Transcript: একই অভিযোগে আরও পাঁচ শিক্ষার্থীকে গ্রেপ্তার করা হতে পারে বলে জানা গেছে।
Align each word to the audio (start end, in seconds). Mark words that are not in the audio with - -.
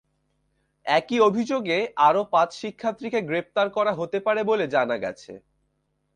একই 0.85 1.17
অভিযোগে 1.21 1.77
আরও 1.99 2.21
পাঁচ 2.33 2.49
শিক্ষার্থীকে 2.61 3.19
গ্রেপ্তার 3.21 3.67
করা 3.69 3.91
হতে 3.93 4.17
পারে 4.19 4.41
বলে 4.43 4.65
জানা 4.67 4.97
গেছে। 4.97 5.33